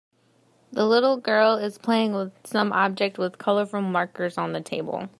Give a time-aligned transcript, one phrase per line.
[0.71, 5.09] The little girl is playing with some object with colorful markers on the table.